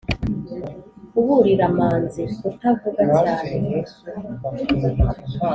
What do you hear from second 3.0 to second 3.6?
cyane,